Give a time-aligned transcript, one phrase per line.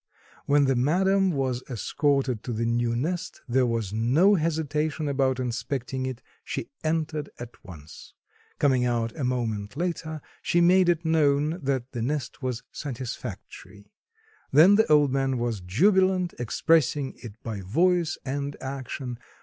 [0.47, 6.07] When the madam was escorted to the new nest there was no hesitation about inspecting
[6.07, 8.15] it; she entered at once.
[8.57, 13.85] Coming out a moment later, she made it known that the nest was satisfactory.
[14.51, 19.19] Then the old man was jubilant, expressing it by voice and action.